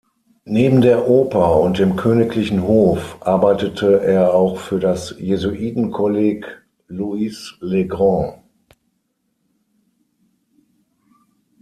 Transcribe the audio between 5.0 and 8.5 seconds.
Jesuitenkolleg Louis-le-Grand.